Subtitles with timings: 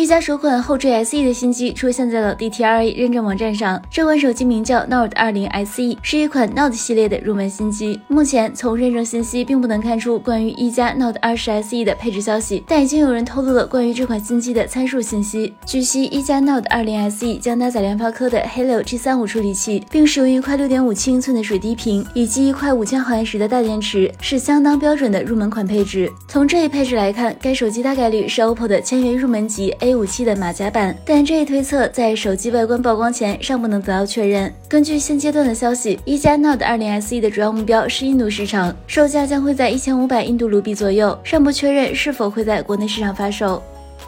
[0.00, 3.78] 一加首款后缀 SE 的新机出现在了 DTRA 认证网站上。
[3.90, 8.00] 这款手机名叫 Note 20 SE，是一款 Note 系列的入门新机。
[8.08, 15.52] 目前从认证信息并不能看出关于一加 Note 20 SE 的配置消息，但已经有人透露了关于这款新机的参数信息。
[15.66, 26.10] 据悉，一加 Note 20 SE 将搭载联发科的 Helio G35 处理器，并使用一块6.5七英寸的水滴屏，以及一块五千毫安时的大电池，是相当标准的入门款配置。
[26.26, 29.76] 从这一配置来看，该手机大概率是 OPPO 的千元入门级。
[29.80, 34.52] A 武器的马甲版，但这一推测在手机外观曝光前尚不能得到确认。
[34.68, 43.62] 根据现阶段的消息，一加 Note 20 SE 的主要目标是印度市场，售价将会在一千五百印度卢比左右，尚不确认是否会在国内市场发售。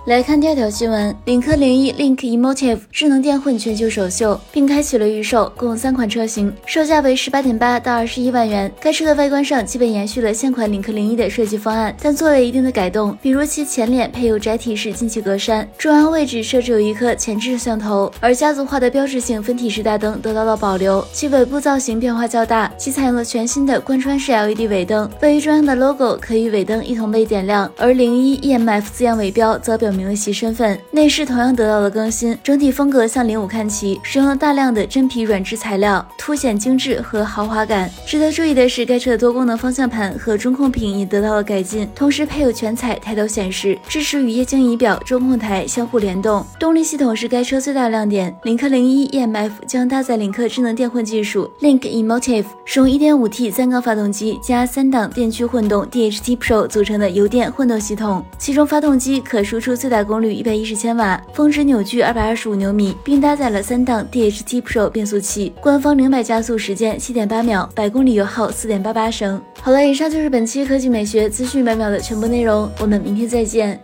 [0.06, 8.70] 来看第二条新闻，领克零一 Link Emotive 智能电混全球首秀，并开启了预售，共三款车型，售价为十八点八到二十一万元。
[8.80, 21.06] 该车的外观上基本延续了现款领克零一的设计方案，但做了一定的改动，比如其前脸配有窄体式进气格栅，中央位置设置有一颗前置摄像头，而家族化的标志性分体式大灯得到了保留。
[21.12, 29.92] 其尾部造型变化较大，其采用了全新的贯穿式 LED 尾灯，位于中央的 logo 可与尾灯一同被点亮，而零一 EMF 字样尾标则表。
[29.92, 37.90] 明了其身份，内饰同样得到了更新，整体风格向零五看齐，使用了大量的真皮软质材料，凸显精致和豪华感。
[38.06, 46.42] 值得注意的是，该车的多功能方向盘和中控屏也得到了改进，同时配有全彩抬头显示，支持与液晶仪表、中控台相互联动。
[46.58, 69.40] 动力系统是该车最大亮点，领克零一 EMF 将搭载领克智能电混技术 Link Emotive，使用 1.5T 三缸发动机加三档电驱混动 DHT Pro 组成的油电混动系统，其中发动机可输出最大功率一百一十千瓦，峰值扭矩二百二十五牛米，并搭载了三档 DHT Pro 变速器，官方零百加速时间七点八秒，百公里油耗四点八八升。
[69.60, 73.80] 好了，以上就是本期科技美学资讯百秒的全部内容，我们明天再见。